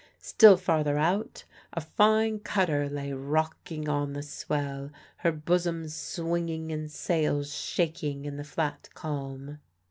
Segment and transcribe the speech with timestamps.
[0.23, 1.43] Still farther out,
[1.73, 8.35] a fine cutter lay rocking on the swell, her bosom swinging and sails shaking in
[8.35, 9.59] the flat calm.